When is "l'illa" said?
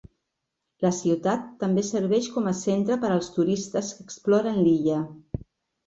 4.67-5.03